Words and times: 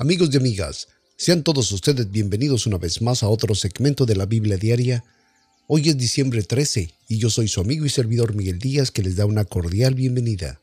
Amigos 0.00 0.30
y 0.32 0.38
amigas, 0.38 0.88
sean 1.18 1.42
todos 1.42 1.70
ustedes 1.72 2.10
bienvenidos 2.10 2.66
una 2.66 2.78
vez 2.78 3.02
más 3.02 3.22
a 3.22 3.28
otro 3.28 3.54
segmento 3.54 4.06
de 4.06 4.16
la 4.16 4.24
Biblia 4.24 4.56
Diaria. 4.56 5.04
Hoy 5.66 5.90
es 5.90 5.98
diciembre 5.98 6.42
13 6.42 6.94
y 7.06 7.18
yo 7.18 7.28
soy 7.28 7.48
su 7.48 7.60
amigo 7.60 7.84
y 7.84 7.90
servidor 7.90 8.34
Miguel 8.34 8.58
Díaz 8.58 8.90
que 8.90 9.02
les 9.02 9.16
da 9.16 9.26
una 9.26 9.44
cordial 9.44 9.94
bienvenida. 9.94 10.58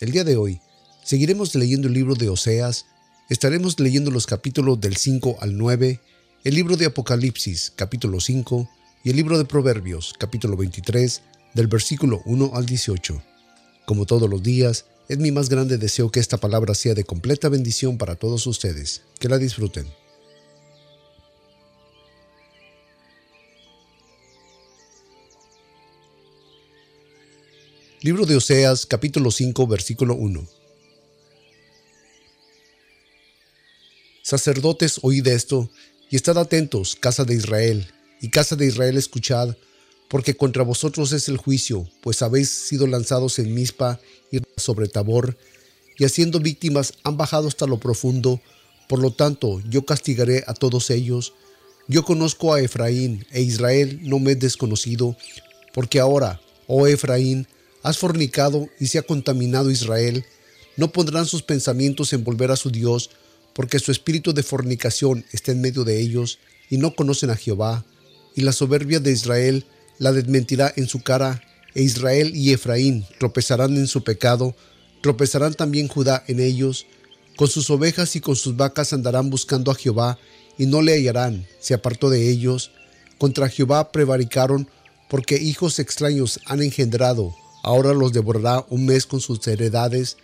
El 0.00 0.12
día 0.12 0.24
de 0.24 0.38
hoy 0.38 0.62
seguiremos 1.04 1.54
leyendo 1.54 1.88
el 1.88 1.92
libro 1.92 2.14
de 2.14 2.30
Oseas, 2.30 2.86
estaremos 3.28 3.78
leyendo 3.80 4.10
los 4.10 4.26
capítulos 4.26 4.80
del 4.80 4.96
5 4.96 5.36
al 5.40 5.58
9, 5.58 6.00
el 6.44 6.54
libro 6.54 6.78
de 6.78 6.86
Apocalipsis 6.86 7.70
capítulo 7.76 8.18
5 8.18 8.66
y 9.04 9.10
el 9.10 9.16
libro 9.16 9.36
de 9.36 9.44
Proverbios 9.44 10.14
capítulo 10.18 10.56
23 10.56 11.20
del 11.52 11.66
versículo 11.66 12.22
1 12.24 12.52
al 12.54 12.64
18. 12.64 13.22
Como 13.84 14.06
todos 14.06 14.30
los 14.30 14.42
días, 14.42 14.86
es 15.08 15.18
mi 15.18 15.30
más 15.30 15.48
grande 15.48 15.78
deseo 15.78 16.10
que 16.10 16.20
esta 16.20 16.38
palabra 16.38 16.74
sea 16.74 16.94
de 16.94 17.04
completa 17.04 17.48
bendición 17.48 17.98
para 17.98 18.16
todos 18.16 18.46
ustedes. 18.46 19.02
Que 19.18 19.28
la 19.28 19.38
disfruten. 19.38 19.86
Libro 28.00 28.26
de 28.26 28.36
Oseas, 28.36 28.84
capítulo 28.84 29.30
5, 29.30 29.66
versículo 29.66 30.14
1. 30.14 30.46
Sacerdotes, 34.22 35.00
oíd 35.02 35.26
esto, 35.26 35.70
y 36.10 36.16
estad 36.16 36.36
atentos, 36.38 36.96
casa 36.96 37.24
de 37.24 37.34
Israel, 37.34 37.92
y 38.20 38.30
casa 38.30 38.56
de 38.56 38.66
Israel 38.66 38.96
escuchad, 38.96 39.56
porque 40.14 40.36
contra 40.36 40.62
vosotros 40.62 41.10
es 41.10 41.28
el 41.28 41.38
juicio, 41.38 41.88
pues 42.00 42.22
habéis 42.22 42.48
sido 42.48 42.86
lanzados 42.86 43.40
en 43.40 43.52
Mispa 43.52 43.98
y 44.30 44.38
sobre 44.56 44.86
Tabor, 44.86 45.36
y 45.98 46.04
haciendo 46.04 46.38
víctimas 46.38 46.92
han 47.02 47.16
bajado 47.16 47.48
hasta 47.48 47.66
lo 47.66 47.80
profundo, 47.80 48.40
por 48.88 49.00
lo 49.00 49.12
tanto 49.12 49.60
yo 49.68 49.84
castigaré 49.84 50.44
a 50.46 50.54
todos 50.54 50.90
ellos. 50.90 51.34
Yo 51.88 52.04
conozco 52.04 52.54
a 52.54 52.60
Efraín, 52.60 53.26
e 53.32 53.42
Israel 53.42 53.98
no 54.04 54.20
me 54.20 54.30
es 54.30 54.38
desconocido, 54.38 55.16
porque 55.72 55.98
ahora, 55.98 56.40
oh 56.68 56.86
Efraín, 56.86 57.48
has 57.82 57.98
fornicado 57.98 58.68
y 58.78 58.86
se 58.86 58.98
ha 58.98 59.02
contaminado 59.02 59.68
Israel, 59.68 60.24
no 60.76 60.92
pondrán 60.92 61.26
sus 61.26 61.42
pensamientos 61.42 62.12
en 62.12 62.22
volver 62.22 62.52
a 62.52 62.56
su 62.56 62.70
Dios, 62.70 63.10
porque 63.52 63.80
su 63.80 63.90
espíritu 63.90 64.32
de 64.32 64.44
fornicación 64.44 65.24
está 65.32 65.50
en 65.50 65.60
medio 65.60 65.82
de 65.82 66.00
ellos, 66.00 66.38
y 66.70 66.76
no 66.76 66.94
conocen 66.94 67.30
a 67.30 67.36
Jehová, 67.36 67.84
y 68.36 68.42
la 68.42 68.52
soberbia 68.52 69.00
de 69.00 69.10
Israel 69.10 69.66
la 70.04 70.12
desmentirá 70.12 70.70
en 70.76 70.86
su 70.86 71.02
cara, 71.02 71.40
e 71.74 71.82
Israel 71.82 72.36
y 72.36 72.52
Efraín 72.52 73.06
tropezarán 73.18 73.74
en 73.78 73.86
su 73.86 74.04
pecado, 74.04 74.54
tropezarán 75.00 75.54
también 75.54 75.88
Judá 75.88 76.22
en 76.26 76.40
ellos, 76.40 76.84
con 77.36 77.48
sus 77.48 77.70
ovejas 77.70 78.14
y 78.14 78.20
con 78.20 78.36
sus 78.36 78.54
vacas 78.54 78.92
andarán 78.92 79.30
buscando 79.30 79.70
a 79.70 79.74
Jehová, 79.74 80.18
y 80.58 80.66
no 80.66 80.82
le 80.82 80.92
hallarán, 80.92 81.46
se 81.58 81.72
apartó 81.72 82.10
de 82.10 82.28
ellos, 82.28 82.70
contra 83.16 83.48
Jehová 83.48 83.92
prevaricaron, 83.92 84.68
porque 85.08 85.36
hijos 85.36 85.78
extraños 85.78 86.38
han 86.44 86.62
engendrado, 86.62 87.34
ahora 87.62 87.94
los 87.94 88.12
devorará 88.12 88.66
un 88.68 88.84
mes 88.84 89.06
con 89.06 89.22
sus 89.22 89.46
heredades. 89.46 90.18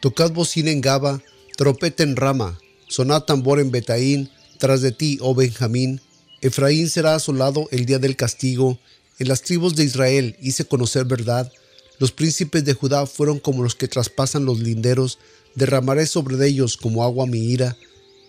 Tocad 0.00 0.32
bocina 0.32 0.72
en 0.72 0.80
Gaba, 0.80 1.22
trompeta 1.56 2.02
en 2.02 2.16
Rama, 2.16 2.58
sonad 2.88 3.22
tambor 3.22 3.60
en 3.60 3.70
Betaín, 3.70 4.28
tras 4.58 4.82
de 4.82 4.90
ti, 4.90 5.18
oh 5.20 5.36
Benjamín. 5.36 6.00
Efraín 6.40 6.90
será 6.90 7.14
asolado 7.14 7.68
el 7.70 7.86
día 7.86 8.00
del 8.00 8.16
castigo, 8.16 8.80
en 9.18 9.28
las 9.28 9.42
tribus 9.42 9.76
de 9.76 9.84
Israel 9.84 10.36
hice 10.40 10.64
conocer 10.64 11.04
verdad. 11.04 11.52
Los 11.98 12.10
príncipes 12.10 12.64
de 12.64 12.74
Judá 12.74 13.06
fueron 13.06 13.38
como 13.38 13.62
los 13.62 13.74
que 13.74 13.88
traspasan 13.88 14.44
los 14.44 14.60
linderos. 14.60 15.18
Derramaré 15.54 16.06
sobre 16.06 16.44
ellos 16.46 16.76
como 16.76 17.04
agua 17.04 17.26
mi 17.26 17.38
ira. 17.38 17.76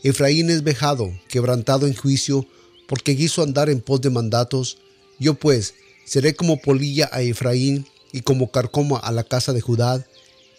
Efraín 0.04 0.50
es 0.52 0.64
vejado, 0.64 1.12
quebrantado 1.28 1.88
en 1.88 1.96
juicio, 1.96 2.46
porque 2.88 3.18
quiso 3.18 3.42
andar 3.42 3.70
en 3.70 3.82
pos 3.82 4.02
de 4.02 4.12
mandatos. 4.12 4.78
Yo 5.20 5.34
pues 5.34 5.74
seré 6.06 6.36
como 6.36 6.62
polilla 6.62 7.10
a 7.12 7.22
Efraín 7.22 7.88
y 8.12 8.22
como 8.22 8.52
carcoma 8.52 9.00
a 9.00 9.12
la 9.12 9.24
casa 9.24 9.54
de 9.54 9.62
Judá. 9.62 10.06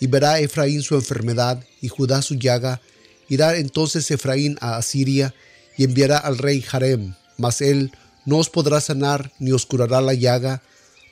Y 0.01 0.09
verá 0.09 0.41
Efraín 0.41 0.83
su 0.83 0.97
enfermedad 0.97 1.65
y 1.81 1.89
Judá 1.89 2.23
su 2.23 2.35
llaga. 2.35 2.81
Irá 3.29 3.57
entonces 3.57 4.11
Efraín 4.11 4.59
a 4.61 4.77
Asiria 4.77 5.33
y 5.77 5.85
enviará 5.85 6.19
al 6.19 6.39
rey 6.39 6.61
Jarem, 6.61 7.15
mas 7.39 7.61
él 7.61 7.93
no 8.27 8.39
os 8.39 8.51
podrá 8.51 8.81
sanar 8.81 9.33
ni 9.39 9.53
os 9.53 9.65
curará 9.65 10.01
la 10.01 10.13
llaga, 10.13 10.61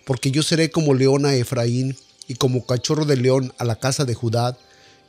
porque 0.04 0.30
yo 0.32 0.42
seré 0.42 0.70
como 0.70 0.92
león 0.92 1.24
a 1.24 1.34
Efraín 1.34 1.96
y 2.26 2.34
como 2.34 2.66
cachorro 2.66 3.06
de 3.06 3.16
león 3.16 3.54
a 3.56 3.64
la 3.64 3.76
casa 3.76 4.04
de 4.04 4.14
Judá. 4.14 4.58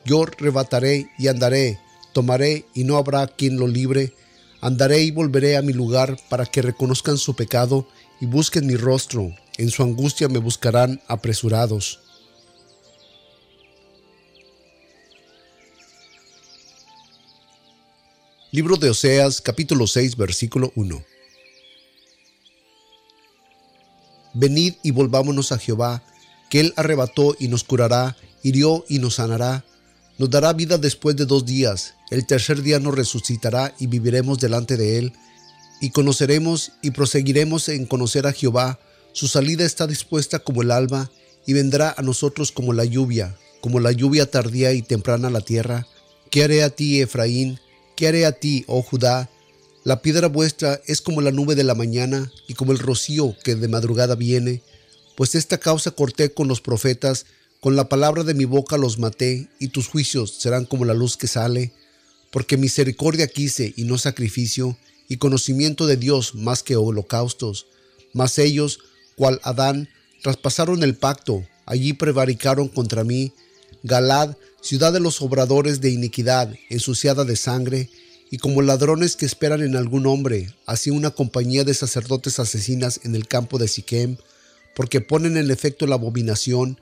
Yo 0.05 0.23
rebataré 0.25 1.09
y 1.17 1.27
andaré, 1.27 1.79
tomaré 2.13 2.65
y 2.75 2.83
no 2.83 2.97
habrá 2.97 3.27
quien 3.27 3.57
lo 3.57 3.67
libre. 3.67 4.13
Andaré 4.61 5.01
y 5.01 5.11
volveré 5.11 5.57
a 5.57 5.63
mi 5.63 5.73
lugar 5.73 6.15
para 6.29 6.45
que 6.45 6.61
reconozcan 6.61 7.17
su 7.17 7.35
pecado 7.35 7.87
y 8.21 8.27
busquen 8.27 8.67
mi 8.67 8.75
rostro. 8.75 9.33
En 9.57 9.71
su 9.71 9.81
angustia 9.81 10.29
me 10.29 10.39
buscarán 10.39 11.01
apresurados. 11.07 12.01
Libro 18.51 18.77
de 18.77 18.91
Oseas 18.91 19.41
capítulo 19.41 19.85
6 19.85 20.15
versículo 20.15 20.71
1 20.75 21.14
Venid 24.35 24.73
y 24.83 24.91
volvámonos 24.91 25.51
a 25.53 25.57
Jehová, 25.57 26.03
que 26.49 26.59
Él 26.59 26.73
arrebató 26.75 27.35
y 27.39 27.47
nos 27.47 27.63
curará, 27.63 28.17
hirió 28.43 28.83
y 28.89 28.99
nos 28.99 29.15
sanará. 29.15 29.65
Nos 30.17 30.29
dará 30.29 30.51
vida 30.53 30.77
después 30.77 31.15
de 31.15 31.25
dos 31.25 31.45
días, 31.45 31.95
el 32.11 32.25
tercer 32.25 32.61
día 32.61 32.79
nos 32.79 32.95
resucitará 32.95 33.73
y 33.79 33.87
viviremos 33.87 34.39
delante 34.39 34.77
de 34.77 34.99
Él, 34.99 35.13
y 35.81 35.89
conoceremos 35.89 36.73
y 36.81 36.91
proseguiremos 36.91 37.69
en 37.69 37.85
conocer 37.85 38.27
a 38.27 38.33
Jehová. 38.33 38.79
Su 39.13 39.27
salida 39.27 39.65
está 39.65 39.87
dispuesta 39.87 40.39
como 40.39 40.61
el 40.61 40.71
alba, 40.71 41.09
y 41.45 41.53
vendrá 41.53 41.95
a 41.97 42.01
nosotros 42.01 42.51
como 42.51 42.73
la 42.73 42.85
lluvia, 42.85 43.35
como 43.61 43.79
la 43.79 43.91
lluvia 43.91 44.29
tardía 44.29 44.73
y 44.73 44.81
temprana 44.81 45.29
a 45.29 45.31
la 45.31 45.41
tierra. 45.41 45.87
¿Qué 46.29 46.43
haré 46.43 46.63
a 46.63 46.69
ti, 46.69 47.01
Efraín? 47.01 47.59
¿Qué 47.95 48.07
haré 48.07 48.25
a 48.25 48.33
ti, 48.33 48.65
oh 48.67 48.81
Judá? 48.81 49.29
La 49.85 50.01
piedra 50.01 50.29
vuestra 50.29 50.81
es 50.87 50.99
como 50.99 51.21
la 51.21 51.29
nube 51.29 51.53
de 51.53 51.63
la 51.63 51.75
mañana 51.75 52.31
y 52.47 52.55
como 52.55 52.71
el 52.71 52.79
rocío 52.79 53.35
que 53.43 53.53
de 53.53 53.67
madrugada 53.67 54.15
viene, 54.15 54.63
pues 55.15 55.35
esta 55.35 55.59
causa 55.59 55.91
corté 55.91 56.33
con 56.33 56.47
los 56.47 56.59
profetas, 56.59 57.27
con 57.59 57.75
la 57.75 57.87
palabra 57.87 58.23
de 58.23 58.33
mi 58.33 58.45
boca 58.45 58.77
los 58.77 58.97
maté, 58.97 59.47
y 59.59 59.67
tus 59.67 59.87
juicios 59.87 60.31
serán 60.39 60.65
como 60.65 60.85
la 60.85 60.95
luz 60.95 61.17
que 61.17 61.27
sale, 61.27 61.71
porque 62.31 62.57
misericordia 62.57 63.27
quise 63.27 63.75
y 63.77 63.83
no 63.83 63.99
sacrificio, 63.99 64.75
y 65.07 65.17
conocimiento 65.17 65.85
de 65.85 65.97
Dios 65.97 66.33
más 66.33 66.63
que 66.63 66.75
holocaustos. 66.75 67.67
Mas 68.11 68.39
ellos, 68.39 68.79
cual 69.15 69.39
Adán, 69.43 69.87
traspasaron 70.23 70.81
el 70.81 70.95
pacto, 70.95 71.45
allí 71.67 71.93
prevaricaron 71.93 72.69
contra 72.69 73.03
mí. 73.03 73.33
Galad, 73.83 74.35
ciudad 74.61 74.91
de 74.91 74.99
los 74.99 75.21
obradores 75.21 75.79
de 75.79 75.91
iniquidad, 75.91 76.51
ensuciada 76.71 77.23
de 77.23 77.35
sangre, 77.35 77.91
y 78.31 78.37
como 78.37 78.61
ladrones 78.61 79.15
que 79.15 79.25
esperan 79.25 79.61
en 79.61 79.75
algún 79.75 80.07
hombre, 80.07 80.53
así 80.65 80.89
una 80.89 81.11
compañía 81.11 81.63
de 81.63 81.73
sacerdotes 81.73 82.39
asesinas 82.39 83.01
en 83.03 83.15
el 83.15 83.27
campo 83.27 83.57
de 83.59 83.67
Siquem, 83.67 84.17
porque 84.75 85.01
ponen 85.01 85.37
en 85.37 85.51
efecto 85.51 85.85
la 85.87 85.95
abominación. 85.95 86.79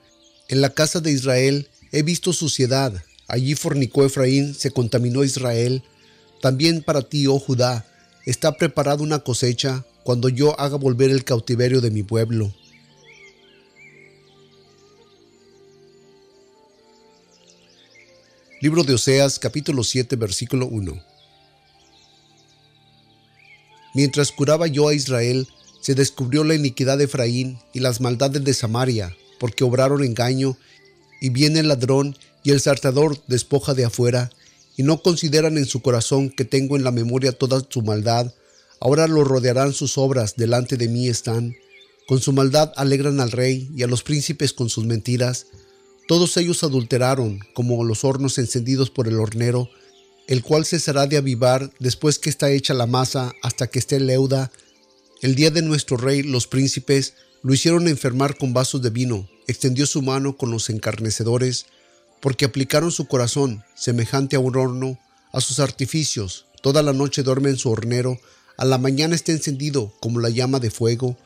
En 0.48 0.60
la 0.60 0.70
casa 0.70 1.00
de 1.00 1.12
Israel 1.12 1.68
he 1.92 2.02
visto 2.02 2.32
suciedad, 2.32 3.04
allí 3.28 3.54
fornicó 3.54 4.04
Efraín, 4.04 4.54
se 4.54 4.70
contaminó 4.70 5.22
Israel. 5.22 5.82
También 6.40 6.82
para 6.82 7.02
ti, 7.02 7.26
oh 7.26 7.38
Judá, 7.38 7.86
está 8.26 8.52
preparada 8.56 9.02
una 9.02 9.20
cosecha 9.20 9.84
cuando 10.02 10.28
yo 10.28 10.58
haga 10.58 10.76
volver 10.76 11.10
el 11.10 11.24
cautiverio 11.24 11.80
de 11.80 11.90
mi 11.90 12.02
pueblo. 12.02 12.52
Libro 18.60 18.82
de 18.82 18.94
Oseas 18.94 19.38
capítulo 19.38 19.84
7 19.84 20.16
versículo 20.16 20.66
1 20.66 21.13
Mientras 23.94 24.32
curaba 24.32 24.66
yo 24.66 24.88
a 24.88 24.94
Israel, 24.94 25.48
se 25.80 25.94
descubrió 25.94 26.42
la 26.44 26.54
iniquidad 26.54 26.98
de 26.98 27.04
Efraín 27.04 27.58
y 27.72 27.80
las 27.80 28.00
maldades 28.00 28.42
de 28.42 28.52
Samaria, 28.54 29.16
porque 29.38 29.64
obraron 29.64 30.02
engaño, 30.02 30.56
y 31.20 31.30
viene 31.30 31.60
el 31.60 31.68
ladrón 31.68 32.16
y 32.42 32.50
el 32.50 32.60
sartador 32.60 33.16
despoja 33.28 33.72
de 33.72 33.84
afuera, 33.84 34.30
y 34.76 34.82
no 34.82 35.00
consideran 35.00 35.56
en 35.56 35.66
su 35.66 35.80
corazón 35.80 36.30
que 36.30 36.44
tengo 36.44 36.76
en 36.76 36.84
la 36.84 36.90
memoria 36.90 37.32
toda 37.32 37.62
su 37.68 37.82
maldad. 37.82 38.34
Ahora 38.80 39.06
lo 39.06 39.22
rodearán 39.22 39.72
sus 39.72 39.96
obras, 39.96 40.34
delante 40.36 40.76
de 40.76 40.88
mí 40.88 41.08
están. 41.08 41.54
Con 42.08 42.20
su 42.20 42.32
maldad 42.32 42.72
alegran 42.76 43.20
al 43.20 43.30
rey 43.30 43.70
y 43.76 43.82
a 43.82 43.86
los 43.86 44.02
príncipes 44.02 44.52
con 44.52 44.68
sus 44.68 44.84
mentiras. 44.84 45.46
Todos 46.08 46.36
ellos 46.36 46.64
adulteraron, 46.64 47.40
como 47.54 47.84
los 47.84 48.04
hornos 48.04 48.38
encendidos 48.38 48.90
por 48.90 49.06
el 49.06 49.20
hornero, 49.20 49.70
el 50.26 50.42
cual 50.42 50.64
cesará 50.64 51.06
de 51.06 51.16
avivar 51.16 51.70
después 51.78 52.18
que 52.18 52.30
está 52.30 52.50
hecha 52.50 52.74
la 52.74 52.86
masa 52.86 53.32
hasta 53.42 53.66
que 53.66 53.78
esté 53.78 54.00
leuda. 54.00 54.50
El 55.22 55.34
día 55.34 55.50
de 55.50 55.62
nuestro 55.62 55.96
rey 55.96 56.22
los 56.22 56.46
príncipes 56.46 57.14
lo 57.42 57.52
hicieron 57.52 57.88
enfermar 57.88 58.36
con 58.38 58.54
vasos 58.54 58.82
de 58.82 58.90
vino, 58.90 59.28
extendió 59.46 59.86
su 59.86 60.00
mano 60.02 60.36
con 60.36 60.50
los 60.50 60.70
encarnecedores, 60.70 61.66
porque 62.20 62.46
aplicaron 62.46 62.90
su 62.90 63.06
corazón, 63.06 63.64
semejante 63.74 64.36
a 64.36 64.40
un 64.40 64.56
horno, 64.56 64.98
a 65.32 65.40
sus 65.40 65.58
artificios, 65.58 66.46
toda 66.62 66.82
la 66.82 66.94
noche 66.94 67.22
duerme 67.22 67.50
en 67.50 67.58
su 67.58 67.70
hornero, 67.70 68.18
a 68.56 68.64
la 68.64 68.78
mañana 68.78 69.14
está 69.14 69.32
encendido 69.32 69.92
como 70.00 70.20
la 70.20 70.30
llama 70.30 70.60
de 70.60 70.70
fuego. 70.70 71.18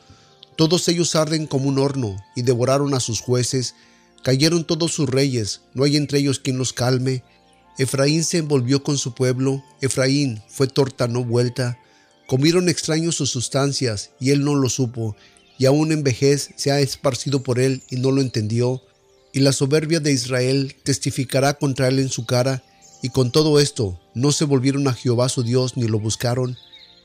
Todos 0.55 0.87
ellos 0.87 1.15
arden 1.15 1.45
como 1.45 1.69
un 1.69 1.79
horno 1.79 2.17
y 2.35 2.41
devoraron 2.41 2.93
a 2.93 2.99
sus 2.99 3.21
jueces, 3.21 3.75
cayeron 4.23 4.65
todos 4.65 4.91
sus 4.91 5.07
reyes, 5.07 5.61
no 5.73 5.83
hay 5.83 5.95
entre 5.95 6.19
ellos 6.19 6.39
quien 6.39 6.57
los 6.57 6.73
calme. 6.73 7.23
Efraín 7.79 8.25
se 8.25 8.39
envolvió 8.39 8.83
con 8.83 8.97
su 8.97 9.13
pueblo, 9.13 9.63
Efraín 9.79 10.43
fue 10.49 10.67
torta 10.67 11.07
no 11.07 11.23
vuelta. 11.23 11.79
Comieron 12.27 12.67
extraños 12.67 13.15
sus 13.15 13.29
sustancias 13.29 14.11
y 14.19 14.31
él 14.31 14.43
no 14.43 14.53
lo 14.53 14.67
supo, 14.67 15.15
y 15.57 15.65
aún 15.65 15.93
en 15.93 16.03
vejez 16.03 16.49
se 16.57 16.71
ha 16.71 16.81
esparcido 16.81 17.41
por 17.41 17.57
él 17.57 17.81
y 17.89 17.95
no 17.95 18.11
lo 18.11 18.19
entendió. 18.19 18.81
Y 19.31 19.39
la 19.39 19.53
soberbia 19.53 20.01
de 20.01 20.11
Israel 20.11 20.75
testificará 20.83 21.53
contra 21.53 21.87
él 21.87 21.99
en 21.99 22.09
su 22.09 22.25
cara, 22.25 22.63
y 23.01 23.11
con 23.11 23.31
todo 23.31 23.61
esto 23.61 23.97
no 24.13 24.33
se 24.33 24.43
volvieron 24.43 24.89
a 24.89 24.93
Jehová 24.93 25.29
su 25.29 25.43
Dios 25.43 25.77
ni 25.77 25.87
lo 25.87 26.01
buscaron. 26.01 26.57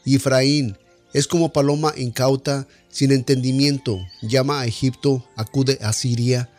Y 0.05 0.17
Efraín 0.17 0.77
es 1.13 1.29
como 1.29 1.53
paloma 1.53 1.95
incauta, 1.97 2.67
sin 2.91 3.13
entendimiento, 3.13 4.01
llama 4.23 4.61
a 4.61 4.67
Egipto, 4.67 5.25
acude 5.37 5.79
a 5.83 5.93
Siria. 5.93 6.51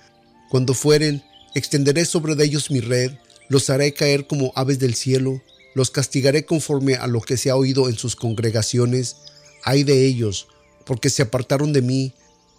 Cuando 0.50 0.74
fueren, 0.74 1.22
extenderé 1.54 2.06
sobre 2.06 2.42
ellos 2.42 2.72
mi 2.72 2.80
red, 2.80 3.12
los 3.50 3.70
haré 3.70 3.94
caer 3.94 4.28
como 4.28 4.52
aves 4.56 4.80
del 4.80 4.96
cielo, 4.96 5.42
los 5.74 5.92
castigaré 5.92 6.46
conforme 6.46 6.96
a 6.96 7.08
lo 7.08 7.22
que 7.22 7.38
se 7.38 7.50
ha 7.50 7.56
oído 7.56 7.90
en 7.90 7.98
sus 7.98 8.16
congregaciones. 8.16 9.18
Ay 9.64 9.84
de 9.84 10.06
ellos, 10.06 10.48
porque 10.86 11.10
se 11.10 11.24
apartaron 11.24 11.74
de 11.74 11.82
mí, 11.82 12.14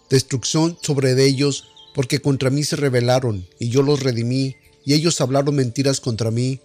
destrucción 0.09 0.77
sobre 0.81 1.21
ellos, 1.25 1.65
porque 1.93 2.19
contra 2.19 2.49
mí 2.49 2.63
se 2.63 2.75
rebelaron, 2.75 3.47
y 3.59 3.69
yo 3.69 3.81
los 3.81 4.03
redimí, 4.03 4.55
y 4.85 4.93
ellos 4.93 5.19
hablaron 5.19 5.55
mentiras 5.55 5.99
contra 5.99 6.31
mí, 6.31 6.59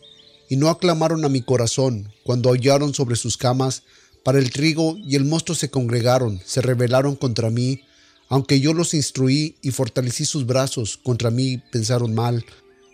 y 0.49 0.57
no 0.57 0.69
aclamaron 0.69 1.25
a 1.25 1.29
mi 1.29 1.41
corazón 1.43 2.13
cuando 2.25 2.51
hollaron 2.51 2.93
sobre 2.93 3.17
sus 3.17 3.37
camas, 3.37 3.83
para 4.25 4.39
el 4.39 4.51
trigo 4.51 4.97
y 4.99 5.17
el 5.17 5.25
mosto 5.25 5.55
se 5.55 5.71
congregaron, 5.71 6.41
se 6.45 6.61
rebelaron 6.61 7.17
contra 7.17 7.51
mí, 7.51 7.83
aunque 8.29 8.61
yo 8.61 8.73
los 8.73 8.95
instruí 8.95 9.57
y 9.63 9.73
fortalecí 9.73 10.25
sus 10.25 10.47
brazos, 10.47 10.99
contra 11.03 11.31
mí 11.31 11.63
pensaron 11.73 12.15
mal, 12.15 12.45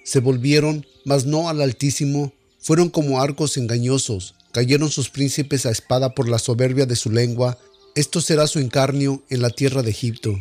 se 0.08 0.20
volvieron, 0.20 0.87
mas 1.05 1.26
no 1.26 1.50
al 1.50 1.60
Altísimo, 1.60 2.32
fueron 2.58 2.88
como 2.88 3.20
arcos 3.20 3.58
engañosos, 3.58 4.34
cayeron 4.52 4.90
sus 4.90 5.10
príncipes 5.10 5.66
a 5.66 5.70
espada 5.70 6.14
por 6.14 6.31
la 6.31 6.38
soberbia 6.38 6.87
de 6.87 6.96
su 6.96 7.10
lengua, 7.10 7.58
esto 7.94 8.22
será 8.22 8.46
su 8.46 8.58
encarnio 8.58 9.22
en 9.28 9.43
la 9.43 9.50
tierra 9.50 9.82
de 9.82 9.90
Egipto. 9.90 10.34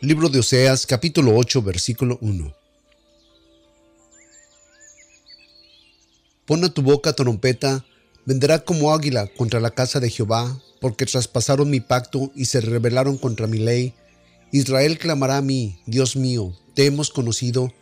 Libro 0.00 0.28
de 0.28 0.40
Oseas 0.40 0.86
capítulo 0.86 1.36
8 1.36 1.62
versículo 1.62 2.18
1 2.20 2.52
Pon 6.46 6.64
a 6.64 6.68
tu 6.74 6.82
boca 6.82 7.12
trompeta, 7.12 7.84
vendrá 8.24 8.64
como 8.64 8.92
águila 8.92 9.28
contra 9.36 9.60
la 9.60 9.70
casa 9.70 10.00
de 10.00 10.10
Jehová, 10.10 10.60
porque 10.80 11.06
traspasaron 11.06 11.70
mi 11.70 11.78
pacto 11.78 12.32
y 12.34 12.46
se 12.46 12.60
rebelaron 12.60 13.18
contra 13.18 13.46
mi 13.46 13.58
ley. 13.58 13.94
Israel 14.52 14.98
clamará 14.98 15.38
a 15.38 15.42
mí, 15.42 15.80
Dios 15.86 16.16
mío, 16.16 16.54
te 16.74 16.86
hemos 16.86 17.10
conocido. 17.10 17.72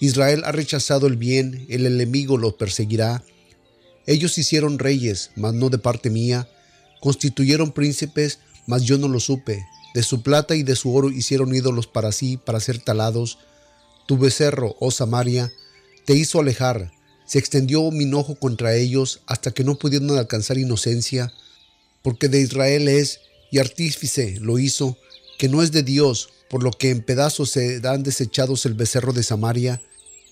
Israel 0.00 0.42
ha 0.44 0.52
rechazado 0.52 1.06
el 1.06 1.16
bien, 1.16 1.66
el 1.68 1.86
enemigo 1.86 2.38
lo 2.38 2.56
perseguirá. 2.56 3.24
Ellos 4.06 4.38
hicieron 4.38 4.78
reyes, 4.78 5.30
mas 5.36 5.54
no 5.54 5.68
de 5.68 5.78
parte 5.78 6.10
mía, 6.10 6.48
constituyeron 7.00 7.72
príncipes, 7.72 8.38
mas 8.66 8.82
yo 8.84 8.98
no 8.98 9.08
lo 9.08 9.20
supe. 9.20 9.64
De 9.94 10.02
su 10.02 10.22
plata 10.22 10.54
y 10.54 10.62
de 10.62 10.76
su 10.76 10.94
oro 10.94 11.10
hicieron 11.10 11.54
ídolos 11.54 11.86
para 11.86 12.12
sí, 12.12 12.36
para 12.36 12.60
ser 12.60 12.78
talados. 12.78 13.38
Tu 14.06 14.16
becerro, 14.16 14.76
oh 14.80 14.90
Samaria, 14.90 15.52
te 16.04 16.14
hizo 16.14 16.40
alejar, 16.40 16.92
se 17.26 17.38
extendió 17.38 17.90
mi 17.90 18.04
enojo 18.04 18.34
contra 18.34 18.74
ellos 18.74 19.20
hasta 19.26 19.52
que 19.52 19.64
no 19.64 19.76
pudieron 19.78 20.10
alcanzar 20.18 20.58
inocencia, 20.58 21.32
porque 22.02 22.28
de 22.28 22.40
Israel 22.40 22.88
es, 22.88 23.20
y 23.50 23.58
artífice 23.58 24.38
lo 24.40 24.58
hizo, 24.58 24.96
que 25.42 25.48
no 25.48 25.60
es 25.60 25.72
de 25.72 25.82
Dios, 25.82 26.28
por 26.48 26.62
lo 26.62 26.70
que 26.70 26.90
en 26.90 27.02
pedazos 27.02 27.50
se 27.50 27.80
dan 27.80 28.04
desechados 28.04 28.64
el 28.64 28.74
becerro 28.74 29.12
de 29.12 29.24
Samaria, 29.24 29.82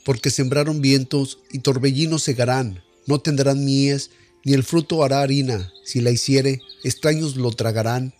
porque 0.04 0.30
sembraron 0.30 0.80
vientos 0.80 1.40
y 1.50 1.58
torbellinos 1.58 2.22
segarán, 2.22 2.84
no 3.08 3.20
tendrán 3.20 3.64
mies, 3.64 4.12
ni 4.44 4.52
el 4.52 4.62
fruto 4.62 5.02
hará 5.02 5.20
harina, 5.20 5.72
si 5.84 6.00
la 6.00 6.12
hiciere, 6.12 6.60
extraños 6.84 7.34
lo 7.34 7.50
tragarán. 7.50 8.14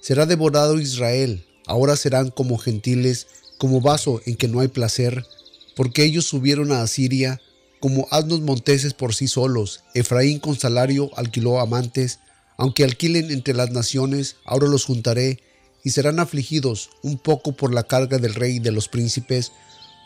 Será 0.00 0.24
devorado 0.24 0.78
Israel, 0.78 1.44
ahora 1.66 1.96
serán 1.96 2.30
como 2.30 2.58
gentiles, 2.58 3.26
como 3.58 3.80
vaso 3.80 4.20
en 4.24 4.36
que 4.36 4.46
no 4.46 4.60
hay 4.60 4.68
placer, 4.68 5.26
porque 5.74 6.04
ellos 6.04 6.26
subieron 6.26 6.70
a 6.70 6.82
Asiria, 6.82 7.40
como 7.80 8.06
asnos 8.12 8.40
monteses 8.40 8.94
por 8.94 9.16
sí 9.16 9.26
solos. 9.26 9.80
Efraín 9.94 10.38
con 10.38 10.56
salario 10.56 11.10
alquiló 11.16 11.58
amantes, 11.58 12.20
aunque 12.56 12.84
alquilen 12.84 13.32
entre 13.32 13.52
las 13.52 13.72
naciones, 13.72 14.36
ahora 14.44 14.68
los 14.68 14.84
juntaré, 14.84 15.40
y 15.86 15.90
serán 15.90 16.18
afligidos 16.18 16.90
un 17.02 17.16
poco 17.16 17.52
por 17.52 17.72
la 17.72 17.84
carga 17.84 18.18
del 18.18 18.34
rey 18.34 18.56
y 18.56 18.58
de 18.58 18.72
los 18.72 18.88
príncipes, 18.88 19.52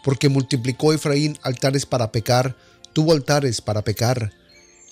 porque 0.05 0.29
multiplicó 0.29 0.93
Efraín 0.93 1.38
altares 1.41 1.87
para 1.87 2.12
pecar, 2.12 2.55
tuvo 2.93 3.12
altares 3.12 3.62
para 3.62 3.81
pecar. 3.81 4.31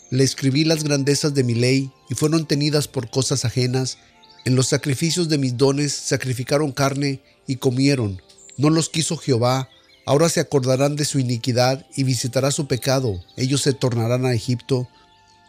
Le 0.09 0.25
escribí 0.25 0.65
las 0.65 0.85
grandezas 0.85 1.35
de 1.35 1.45
mi 1.45 1.53
ley, 1.53 1.93
y 2.09 2.15
fueron 2.15 2.47
tenidas 2.47 2.89
por 2.89 3.11
cosas 3.11 3.45
ajenas. 3.45 3.99
En 4.47 4.57
los 4.57 4.69
sacrificios 4.69 5.29
de 5.29 5.37
mis 5.37 5.59
dones 5.59 5.93
sacrificaron 5.93 6.73
carne 6.73 7.21
y 7.47 7.57
comieron. 7.57 8.23
No 8.57 8.71
los 8.71 8.89
quiso 8.89 9.19
Jehová, 9.19 9.69
Ahora 10.07 10.31
se 10.31 10.41
acordarán 10.41 10.97
de 10.97 11.05
su 11.05 11.19
iniquidad 11.19 11.85
y 11.95 12.03
visitará 12.05 12.51
su 12.51 12.67
pecado. 12.67 13.23
Ellos 13.37 13.61
se 13.61 13.75
tornarán 13.75 14.25
a 14.25 14.33
Egipto. 14.33 14.89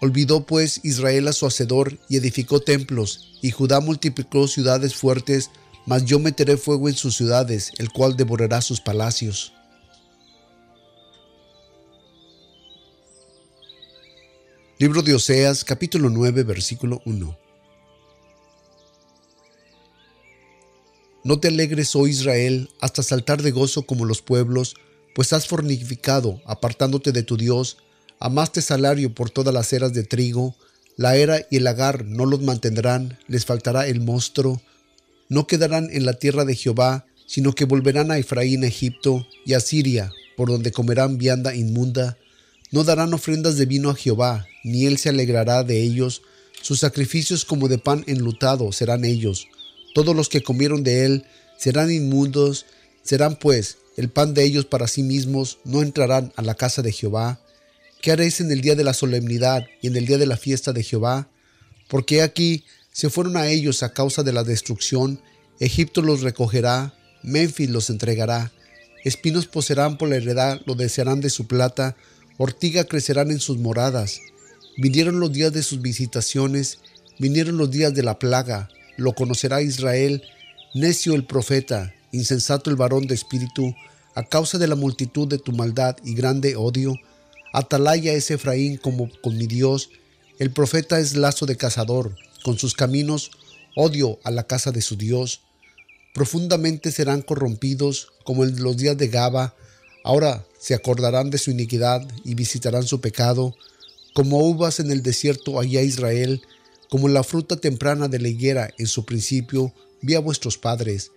Olvidó 0.01 0.45
pues 0.45 0.79
Israel 0.83 1.27
a 1.27 1.33
su 1.33 1.45
hacedor 1.45 1.97
y 2.07 2.17
edificó 2.17 2.61
templos, 2.61 3.37
y 3.41 3.51
Judá 3.51 3.81
multiplicó 3.81 4.47
ciudades 4.47 4.95
fuertes, 4.95 5.51
mas 5.85 6.05
yo 6.05 6.19
meteré 6.19 6.55
fuego 6.55 6.87
en 6.87 6.95
sus 6.95 7.17
ciudades, 7.17 7.71
el 7.77 7.91
cual 7.91 8.15
devorará 8.15 8.61
sus 8.61 8.79
palacios. 8.79 9.53
Libro 14.77 15.01
de 15.01 15.13
Oseas 15.13 15.65
capítulo 15.65 16.09
9 16.09 16.43
versículo 16.43 17.01
1 17.05 17.37
No 21.25 21.39
te 21.41 21.49
alegres, 21.49 21.93
oh 21.97 22.07
Israel, 22.07 22.69
hasta 22.79 23.03
saltar 23.03 23.41
de 23.41 23.51
gozo 23.51 23.83
como 23.83 24.05
los 24.05 24.21
pueblos, 24.21 24.75
pues 25.13 25.33
has 25.33 25.47
fornificado, 25.47 26.41
apartándote 26.45 27.11
de 27.11 27.23
tu 27.23 27.35
Dios, 27.35 27.77
amaste 28.19 28.61
salario 28.61 29.13
por 29.13 29.29
todas 29.29 29.53
las 29.53 29.71
eras 29.73 29.93
de 29.93 30.03
trigo, 30.03 30.55
la 30.97 31.15
era 31.15 31.45
y 31.49 31.57
el 31.57 31.63
lagar 31.63 32.05
no 32.05 32.25
los 32.25 32.41
mantendrán, 32.41 33.17
les 33.27 33.45
faltará 33.45 33.87
el 33.87 34.01
monstruo, 34.01 34.61
no 35.29 35.47
quedarán 35.47 35.89
en 35.91 36.05
la 36.05 36.13
tierra 36.13 36.43
de 36.43 36.55
Jehová, 36.55 37.05
sino 37.25 37.53
que 37.53 37.65
volverán 37.65 38.11
a 38.11 38.17
Efraín, 38.17 38.63
Egipto 38.63 39.25
y 39.45 39.53
a 39.53 39.59
Siria, 39.59 40.11
por 40.35 40.49
donde 40.49 40.71
comerán 40.71 41.17
vianda 41.17 41.55
inmunda. 41.55 42.17
No 42.71 42.83
darán 42.83 43.13
ofrendas 43.13 43.55
de 43.55 43.65
vino 43.65 43.89
a 43.89 43.95
Jehová, 43.95 44.47
ni 44.63 44.85
él 44.85 44.97
se 44.97 45.09
alegrará 45.09 45.63
de 45.63 45.81
ellos. 45.81 46.23
Sus 46.61 46.79
sacrificios 46.79 47.45
como 47.45 47.67
de 47.67 47.77
pan 47.77 48.03
enlutado 48.07 48.71
serán 48.71 49.05
ellos. 49.05 49.47
Todos 49.93 50.15
los 50.15 50.27
que 50.27 50.41
comieron 50.41 50.83
de 50.83 51.05
él 51.05 51.25
serán 51.57 51.91
inmundos, 51.91 52.65
serán 53.03 53.35
pues 53.35 53.77
el 53.95 54.09
pan 54.09 54.33
de 54.33 54.43
ellos 54.43 54.65
para 54.65 54.87
sí 54.87 55.03
mismos, 55.03 55.59
no 55.65 55.81
entrarán 55.81 56.33
a 56.35 56.41
la 56.41 56.55
casa 56.55 56.81
de 56.81 56.91
Jehová. 56.91 57.39
¿Qué 58.01 58.11
haréis 58.11 58.39
en 58.39 58.49
el 58.49 58.61
día 58.61 58.75
de 58.75 58.85
la 58.85 58.93
solemnidad 58.93 59.65
y 59.81 59.87
en 59.87 59.97
el 59.97 60.05
día 60.05 60.17
de 60.17 60.25
la 60.25 60.37
fiesta 60.37 60.71
de 60.71 60.83
Jehová? 60.83 61.27
Porque 61.89 62.21
aquí 62.21 62.63
se 62.93 63.09
fueron 63.09 63.35
a 63.35 63.47
ellos 63.47 63.83
a 63.83 63.91
causa 63.91 64.23
de 64.23 64.31
la 64.31 64.45
destrucción, 64.45 65.21
Egipto 65.59 66.01
los 66.01 66.21
recogerá, 66.21 66.93
Memphis 67.23 67.69
los 67.69 67.89
entregará, 67.89 68.53
espinos 69.03 69.47
poseerán 69.47 69.97
por 69.97 70.07
la 70.07 70.15
heredad, 70.15 70.61
lo 70.65 70.75
desearán 70.75 71.19
de 71.19 71.29
su 71.29 71.45
plata, 71.45 71.97
ortiga 72.37 72.85
crecerán 72.85 73.31
en 73.31 73.41
sus 73.41 73.57
moradas. 73.57 74.21
Vinieron 74.77 75.19
los 75.19 75.33
días 75.33 75.51
de 75.51 75.61
sus 75.61 75.81
visitaciones, 75.81 76.79
vinieron 77.19 77.57
los 77.57 77.69
días 77.69 77.93
de 77.93 78.03
la 78.03 78.17
plaga, 78.17 78.69
lo 78.95 79.13
conocerá 79.13 79.61
Israel, 79.61 80.23
necio 80.73 81.15
el 81.15 81.25
profeta, 81.25 81.93
insensato 82.13 82.69
el 82.69 82.77
varón 82.77 83.07
de 83.07 83.15
espíritu, 83.15 83.75
a 84.15 84.23
causa 84.23 84.57
de 84.57 84.67
la 84.67 84.75
multitud 84.75 85.27
de 85.27 85.37
tu 85.37 85.51
maldad 85.51 85.97
y 86.05 86.13
grande 86.13 86.55
odio. 86.55 86.95
Atalaya 87.51 88.13
es 88.13 88.29
Efraín 88.31 88.77
como 88.77 89.09
con 89.21 89.37
mi 89.37 89.47
Dios, 89.47 89.89
el 90.37 90.51
profeta 90.51 90.99
es 90.99 91.15
lazo 91.15 91.45
de 91.45 91.57
cazador, 91.57 92.15
con 92.43 92.57
sus 92.57 92.73
caminos 92.73 93.31
odio 93.75 94.19
a 94.23 94.31
la 94.31 94.43
casa 94.43 94.71
de 94.71 94.81
su 94.81 94.95
Dios. 94.95 95.41
Profundamente 96.13 96.91
serán 96.91 97.21
corrompidos 97.21 98.13
como 98.23 98.43
en 98.43 98.61
los 98.61 98.77
días 98.77 98.97
de 98.97 99.07
Gaba, 99.07 99.55
ahora 100.03 100.45
se 100.59 100.73
acordarán 100.73 101.29
de 101.29 101.37
su 101.37 101.51
iniquidad 101.51 102.07
y 102.23 102.35
visitarán 102.35 102.83
su 102.83 103.01
pecado, 103.01 103.55
como 104.13 104.39
uvas 104.39 104.79
en 104.79 104.91
el 104.91 105.01
desierto 105.01 105.59
allá 105.59 105.81
Israel, 105.81 106.41
como 106.89 107.07
la 107.07 107.23
fruta 107.23 107.55
temprana 107.57 108.07
de 108.07 108.19
la 108.19 108.27
higuera 108.27 108.69
en 108.77 108.87
su 108.87 109.05
principio 109.05 109.73
vi 110.01 110.15
a 110.15 110.19
vuestros 110.19 110.57
padres. 110.57 111.11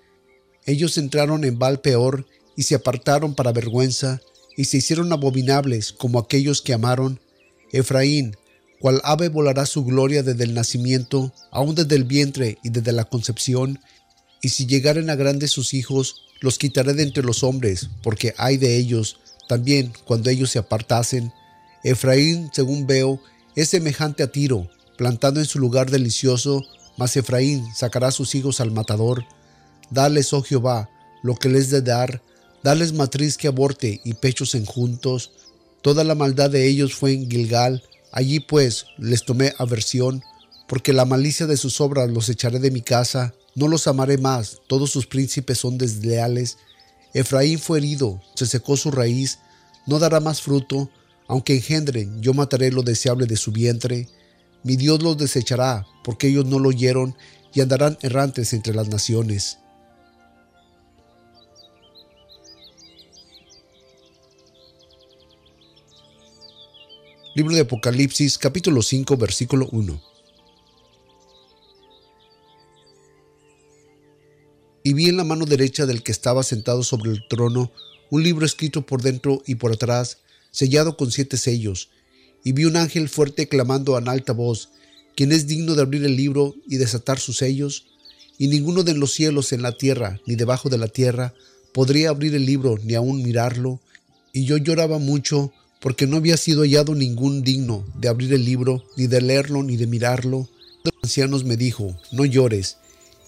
Ellos 0.67 0.99
entraron 0.99 1.45
en 1.45 1.59
Val 1.59 1.81
peor 1.81 2.27
y 2.57 2.65
se 2.65 2.75
apartaron 2.75 3.35
para 3.35 3.53
vergüenza, 3.53 4.21
y 4.57 4.65
se 4.65 4.79
hicieron 4.79 5.13
abominables 5.13 5.93
como 5.93 6.19
aquellos 6.19 6.63
que 6.63 6.75
amaron. 6.75 7.21
Efraín, 7.73 8.37
cual 8.81 9.01
ave 9.05 9.29
volará 9.29 9.65
su 9.67 9.85
gloria 9.85 10.23
desde 10.23 10.45
el 10.45 10.55
nacimiento, 10.55 11.33
aún 11.51 11.75
desde 11.75 11.95
el 11.97 12.05
vientre 12.05 12.59
y 12.63 12.71
desde 12.71 12.93
la 12.93 13.05
concepción, 13.05 13.79
y 14.43 14.49
si 14.49 14.67
llegaren 14.67 15.09
a 15.09 15.15
grandes 15.15 15.53
sus 15.53 15.73
hijos, 15.73 16.27
los 16.41 16.59
quitaré 16.59 16.95
de 16.95 17.05
entre 17.05 17.23
los 17.23 17.45
hombres, 17.45 17.89
porque 18.03 18.35
hay 18.37 18.57
de 18.57 18.77
ellos, 18.77 19.21
también 19.49 19.93
cuando 20.05 20.29
ellos 20.31 20.51
se 20.51 20.59
apartasen. 20.59 21.33
Efraín, 21.85 22.51
según 22.53 22.87
veo, 22.89 23.23
es 23.55 23.69
semejante 23.69 24.25
a 24.25 24.33
Tiro, 24.33 24.69
plantando 24.99 25.39
en 25.39 25.47
su 25.47 25.61
lugar 25.61 25.91
delicioso, 25.91 26.65
mas 26.97 27.17
Efraín 27.17 27.65
sacará 27.75 28.09
a 28.09 28.13
sus 28.13 28.35
hijos 28.35 28.61
al 28.61 28.73
matador. 28.73 29.25
Dales, 29.91 30.33
oh 30.33 30.43
Jehová, 30.43 30.91
lo 31.23 31.37
que 31.37 31.49
les 31.49 31.71
de 31.71 31.83
dar, 31.83 32.21
dales 32.63 32.93
matriz 32.93 33.37
que 33.37 33.49
aborte 33.49 34.01
y 34.05 34.15
pechos 34.15 34.55
enjuntos. 34.55 35.33
Toda 35.83 36.05
la 36.05 36.15
maldad 36.15 36.51
de 36.51 36.67
ellos 36.69 36.95
fue 36.95 37.13
en 37.13 37.31
Gilgal, 37.31 37.83
allí 38.13 38.41
pues 38.41 38.87
les 38.99 39.25
tomé 39.25 39.53
aversión, 39.59 40.23
porque 40.69 40.93
la 40.93 41.05
malicia 41.05 41.47
de 41.47 41.57
sus 41.57 41.81
obras 41.81 42.11
los 42.11 42.29
echaré 42.29 42.59
de 42.59 42.71
mi 42.71 42.83
casa, 42.83 43.35
no 43.55 43.69
los 43.69 43.87
amaré 43.87 44.17
más, 44.17 44.61
todos 44.69 44.91
sus 44.91 45.07
príncipes 45.07 45.59
son 45.59 45.77
desleales. 45.77 46.57
Efraín 47.15 47.59
fue 47.59 47.79
herido, 47.79 48.23
se 48.35 48.47
secó 48.47 48.77
su 48.77 48.91
raíz, 48.91 49.39
no 49.87 49.99
dará 49.99 50.21
más 50.21 50.41
fruto, 50.41 50.89
aunque 51.29 51.57
engendren, 51.57 52.23
yo 52.23 52.33
mataré 52.33 52.71
lo 52.71 52.83
deseable 52.83 53.27
de 53.27 53.37
su 53.37 53.53
vientre. 53.53 54.09
Mi 54.63 54.77
Dios 54.77 55.03
los 55.03 55.19
desechará, 55.19 55.87
porque 56.05 56.29
ellos 56.29 56.47
no 56.47 56.59
lo 56.59 56.69
oyeron, 56.69 57.17
y 57.55 57.61
andarán 57.61 57.99
errantes 58.01 58.53
entre 58.53 58.75
las 58.75 58.89
naciones. 58.89 59.59
Libro 67.35 67.55
de 67.55 67.63
Apocalipsis 67.63 68.37
capítulo 68.37 68.83
5 68.83 69.17
versículo 69.17 69.69
1 69.73 70.03
y 74.85 74.93
vi 74.93 75.09
en 75.09 75.17
la 75.17 75.25
mano 75.25 75.47
derecha 75.47 75.87
del 75.87 76.03
que 76.03 76.13
estaba 76.13 76.43
sentado 76.43 76.83
sobre 76.83 77.11
el 77.11 77.27
trono 77.29 77.73
un 78.11 78.23
libro 78.23 78.45
escrito 78.45 78.85
por 78.85 79.01
dentro 79.01 79.43
y 79.47 79.55
por 79.55 79.73
atrás, 79.73 80.19
sellado 80.51 80.99
con 80.99 81.11
siete 81.11 81.39
sellos, 81.39 81.89
y 82.45 82.53
vi 82.53 82.67
un 82.67 82.77
ángel 82.77 83.09
fuerte 83.09 83.49
clamando 83.49 83.97
en 83.97 84.09
alta 84.09 84.35
voz, 84.35 84.69
¿quién 85.17 85.33
es 85.33 85.47
digno 85.47 85.75
de 85.75 85.81
abrir 85.83 86.05
el 86.05 86.17
libro 86.17 86.55
y 86.69 86.77
desatar 86.77 87.19
sus 87.19 87.39
sellos? 87.39 87.87
Y 88.37 88.49
ninguno 88.49 88.83
de 88.83 88.93
los 88.93 89.13
cielos 89.13 89.53
en 89.55 89.63
la 89.63 89.73
tierra, 89.73 90.21
ni 90.27 90.35
debajo 90.35 90.69
de 90.69 90.77
la 90.77 90.89
tierra, 90.89 91.33
podría 91.73 92.11
abrir 92.11 92.35
el 92.35 92.45
libro 92.45 92.79
ni 92.83 92.95
aun 92.95 93.23
mirarlo, 93.23 93.81
y 94.35 94.45
yo 94.45 94.59
lloraba 94.59 94.99
mucho, 94.99 95.53
porque 95.83 96.07
no 96.07 96.19
había 96.19 96.37
sido 96.37 96.63
hallado 96.63 96.95
ningún 96.95 97.43
digno 97.43 97.85
de 97.99 98.09
abrir 98.09 98.33
el 98.33 98.45
libro, 98.45 98.85
ni 98.97 99.09
de 99.09 99.21
leerlo, 99.21 99.65
ni 99.65 99.77
de 99.77 99.89
mirarlo. 99.89 100.49
Los 100.85 100.95
ancianos 101.03 101.45
me 101.45 101.57
dijo, 101.57 101.99
no 102.13 102.25
llores, 102.25 102.77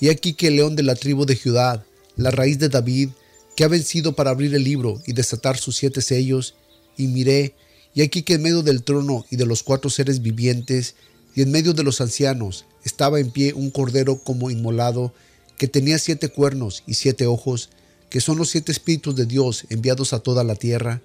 y 0.00 0.08
aquí 0.08 0.34
que 0.34 0.46
el 0.46 0.56
león 0.56 0.76
de 0.76 0.84
la 0.84 0.94
tribu 0.94 1.26
de 1.26 1.36
Judá, 1.36 1.84
la 2.16 2.30
raíz 2.30 2.60
de 2.60 2.68
David, 2.68 3.10
que 3.56 3.64
ha 3.64 3.68
vencido 3.68 4.14
para 4.14 4.30
abrir 4.30 4.54
el 4.54 4.62
libro 4.62 5.02
y 5.04 5.14
desatar 5.14 5.56
sus 5.56 5.76
siete 5.76 6.00
sellos, 6.00 6.54
y 6.96 7.08
miré, 7.08 7.54
y 7.92 8.02
aquí 8.02 8.22
que 8.22 8.34
en 8.34 8.42
medio 8.42 8.62
del 8.62 8.84
trono 8.84 9.26
y 9.30 9.36
de 9.36 9.46
los 9.46 9.64
cuatro 9.64 9.90
seres 9.90 10.22
vivientes, 10.22 10.94
y 11.34 11.42
en 11.42 11.50
medio 11.50 11.72
de 11.72 11.82
los 11.82 12.00
ancianos, 12.00 12.66
estaba 12.84 13.18
en 13.18 13.32
pie 13.32 13.52
un 13.52 13.70
cordero 13.70 14.22
como 14.22 14.52
inmolado, 14.52 15.12
que 15.58 15.66
tenía 15.66 15.98
siete 15.98 16.28
cuernos 16.28 16.84
y 16.86 16.94
siete 16.94 17.26
ojos, 17.26 17.70
que 18.10 18.20
son 18.20 18.38
los 18.38 18.50
siete 18.50 18.70
espíritus 18.70 19.16
de 19.16 19.26
Dios 19.26 19.66
enviados 19.70 20.12
a 20.12 20.20
toda 20.20 20.44
la 20.44 20.54
tierra. 20.54 21.02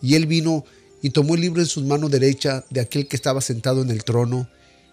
Y 0.00 0.14
él 0.14 0.26
vino 0.26 0.64
y 1.02 1.10
tomó 1.10 1.34
el 1.34 1.42
libro 1.42 1.60
en 1.60 1.66
su 1.66 1.82
mano 1.82 2.08
derecha 2.08 2.64
de 2.70 2.80
aquel 2.80 3.08
que 3.08 3.16
estaba 3.16 3.40
sentado 3.40 3.82
en 3.82 3.90
el 3.90 4.04
trono, 4.04 4.48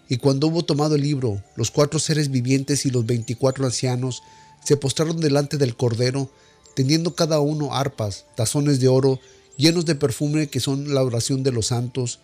y 0.09 0.17
cuando 0.17 0.47
hubo 0.47 0.63
tomado 0.63 0.95
el 0.95 1.01
libro, 1.01 1.41
los 1.55 1.71
cuatro 1.71 1.99
seres 1.99 2.29
vivientes 2.29 2.85
y 2.85 2.91
los 2.91 3.05
veinticuatro 3.05 3.65
ancianos 3.65 4.21
se 4.63 4.77
postraron 4.77 5.19
delante 5.19 5.57
del 5.57 5.75
Cordero, 5.75 6.29
teniendo 6.75 7.15
cada 7.15 7.39
uno 7.39 7.73
arpas, 7.73 8.25
tazones 8.35 8.79
de 8.79 8.87
oro, 8.87 9.19
llenos 9.57 9.85
de 9.85 9.95
perfume 9.95 10.47
que 10.47 10.59
son 10.59 10.93
la 10.93 11.03
oración 11.03 11.43
de 11.43 11.51
los 11.51 11.67
santos, 11.67 12.19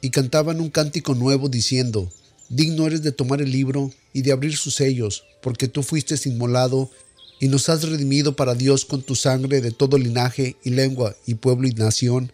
y 0.00 0.10
cantaban 0.10 0.60
un 0.60 0.70
cántico 0.70 1.14
nuevo 1.14 1.48
diciendo, 1.48 2.10
Digno 2.48 2.86
eres 2.86 3.02
de 3.02 3.12
tomar 3.12 3.40
el 3.40 3.52
libro 3.52 3.92
y 4.12 4.22
de 4.22 4.32
abrir 4.32 4.56
sus 4.56 4.74
sellos, 4.74 5.24
porque 5.40 5.68
tú 5.68 5.82
fuiste 5.82 6.16
inmolado 6.28 6.90
y 7.38 7.48
nos 7.48 7.68
has 7.68 7.82
redimido 7.84 8.34
para 8.34 8.54
Dios 8.54 8.84
con 8.84 9.02
tu 9.02 9.14
sangre 9.14 9.60
de 9.60 9.70
todo 9.70 9.98
linaje 9.98 10.56
y 10.64 10.70
lengua 10.70 11.16
y 11.26 11.34
pueblo 11.34 11.68
y 11.68 11.72
nación, 11.72 12.32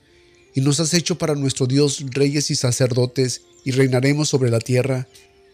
y 0.57 0.63
nos 0.63 0.81
has 0.81 0.95
hecho 0.95 1.19
para 1.19 1.35
nuestro 1.35 1.67
Dios 1.67 2.03
reyes 2.13 2.51
y 2.51 2.57
sacerdotes, 2.57 3.43
y 3.63 3.73
reinaremos 3.73 4.31
sobre 4.31 4.51
la 4.51 4.59
tierra. 4.59 5.07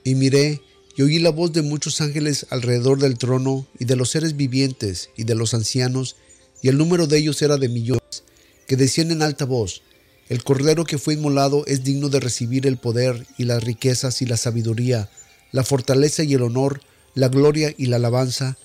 Y 0.04 0.14
miré 0.14 0.62
y 0.96 1.02
oí 1.02 1.18
la 1.18 1.30
voz 1.30 1.52
de 1.52 1.62
muchos 1.62 2.00
ángeles 2.00 2.46
alrededor 2.50 3.00
del 3.00 3.18
trono, 3.18 3.66
y 3.80 3.84
de 3.84 3.96
los 3.96 4.10
seres 4.10 4.36
vivientes, 4.36 5.10
y 5.16 5.24
de 5.24 5.34
los 5.34 5.54
ancianos, 5.54 6.14
y 6.62 6.68
el 6.68 6.78
número 6.78 7.08
de 7.08 7.18
ellos 7.18 7.42
era 7.42 7.56
de 7.56 7.68
millones, 7.68 8.22
que 8.68 8.76
decían 8.76 9.10
en 9.10 9.22
alta 9.22 9.44
voz, 9.44 9.82
El 10.28 10.44
Cordero 10.44 10.84
que 10.84 10.98
fue 10.98 11.14
inmolado 11.14 11.66
es 11.66 11.82
digno 11.82 12.08
de 12.08 12.20
recibir 12.20 12.68
el 12.68 12.76
poder, 12.76 13.26
y 13.36 13.44
las 13.44 13.64
riquezas, 13.64 14.22
y 14.22 14.26
la 14.26 14.36
sabiduría, 14.36 15.10
la 15.50 15.64
fortaleza 15.64 16.22
y 16.22 16.34
el 16.34 16.42
honor, 16.42 16.80
la 17.14 17.26
gloria 17.26 17.74
y 17.76 17.86
la 17.86 17.96
alabanza. 17.96 18.56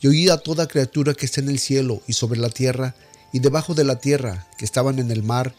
Y 0.00 0.06
oí 0.06 0.30
a 0.30 0.38
toda 0.38 0.68
criatura 0.68 1.12
que 1.12 1.26
está 1.26 1.42
en 1.42 1.50
el 1.50 1.58
cielo 1.58 2.00
y 2.06 2.14
sobre 2.14 2.40
la 2.40 2.48
tierra, 2.48 2.96
y 3.30 3.40
debajo 3.40 3.74
de 3.74 3.84
la 3.84 4.00
tierra, 4.00 4.48
que 4.56 4.64
estaban 4.64 4.98
en 4.98 5.10
el 5.10 5.22
mar, 5.22 5.54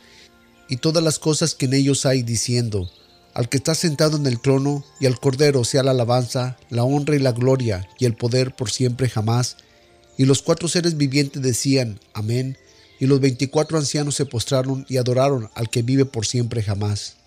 y 0.74 0.78
todas 0.78 1.04
las 1.04 1.20
cosas 1.20 1.54
que 1.54 1.68
en 1.68 1.76
ellos 1.76 2.04
hay, 2.08 2.24
diciendo, 2.24 2.90
al 3.36 3.48
que 3.48 3.58
está 3.58 3.76
sentado 3.76 4.18
en 4.18 4.26
el 4.26 4.42
trono 4.42 4.84
y 5.00 5.06
al 5.06 5.20
Cordero 5.20 5.64
sea 5.66 5.84
la 5.84 5.92
alabanza, 5.92 6.58
la 6.72 6.84
honra 6.84 7.16
y 7.16 7.20
la 7.20 7.32
gloria 7.32 7.88
y 8.00 8.06
el 8.06 8.16
poder 8.16 8.56
por 8.56 8.72
siempre 8.72 9.08
jamás. 9.08 9.58
Y 10.18 10.26
los 10.26 10.42
cuatro 10.42 10.68
seres 10.68 10.98
vivientes 10.98 11.44
decían, 11.44 12.00
Amén, 12.12 12.58
y 13.00 13.06
los 13.06 13.20
veinticuatro 13.20 13.78
ancianos 13.78 14.16
se 14.16 14.26
postraron 14.26 14.84
y 14.90 14.98
adoraron 14.98 15.52
al 15.54 15.70
que 15.70 15.84
vive 15.84 16.06
por 16.06 16.26
siempre 16.26 16.64
jamás. 16.64 17.18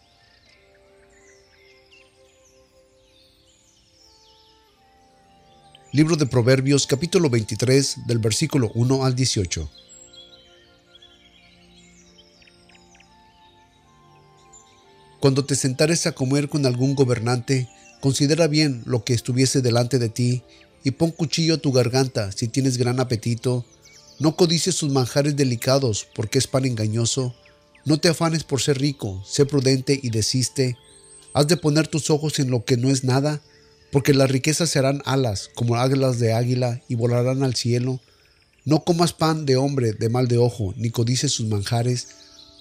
Libro 5.93 6.17
de 6.17 6.27
Proverbios 6.27 6.85
capítulo 6.89 7.31
23 7.31 8.09
del 8.09 8.19
versículo 8.19 8.73
1 8.75 9.05
al 9.05 9.15
18. 9.15 9.86
Cuando 15.21 15.45
te 15.45 15.57
sentares 15.57 16.07
a 16.07 16.13
comer 16.13 16.49
con 16.49 16.67
algún 16.67 16.95
gobernante, 16.95 17.69
considera 18.01 18.47
bien 18.47 18.83
lo 18.85 19.05
que 19.05 19.15
estuviese 19.15 19.63
delante 19.63 19.99
de 19.99 20.09
ti 20.09 20.43
y 20.85 20.93
pon 20.93 21.11
cuchillo 21.11 21.55
a 21.55 21.59
tu 21.59 21.73
garganta 21.73 22.31
si 22.33 22.49
tienes 22.49 22.77
gran 22.77 23.01
apetito. 23.01 23.65
No 24.19 24.37
codicies 24.37 24.75
sus 24.75 24.91
manjares 24.91 25.35
delicados 25.35 26.07
porque 26.15 26.39
es 26.39 26.47
pan 26.47 26.65
engañoso. 26.65 27.35
No 27.85 27.99
te 27.99 28.09
afanes 28.09 28.45
por 28.45 28.61
ser 28.61 28.79
rico, 28.79 29.23
sé 29.27 29.47
prudente 29.47 29.99
y 30.03 30.11
desiste. 30.11 30.77
Has 31.33 31.49
de 31.49 31.57
poner 31.57 31.89
tus 31.89 32.11
ojos 32.11 32.39
en 32.39 32.51
lo 32.51 32.65
que 32.65 32.77
no 32.77 32.91
es 32.91 33.05
nada, 33.05 33.43
porque 33.93 34.15
las 34.15 34.31
riquezas 34.31 34.71
serán 34.71 35.03
alas 35.05 35.51
como 35.55 35.77
águilas 35.77 36.19
de 36.19 36.33
águila 36.33 36.83
y 36.89 36.95
volarán 36.95 37.43
al 37.43 37.55
cielo. 37.55 38.01
No 38.65 38.85
comas 38.85 39.13
pan 39.13 39.47
de 39.47 39.57
hombre 39.57 39.93
de 39.93 40.09
mal 40.09 40.29
de 40.29 40.39
ojo, 40.39 40.75
ni 40.77 40.91
codices 40.91 41.33
sus 41.33 41.47
manjares, 41.47 42.09